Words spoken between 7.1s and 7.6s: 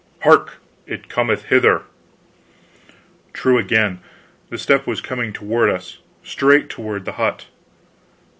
hut.